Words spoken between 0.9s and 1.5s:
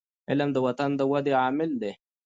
د ودي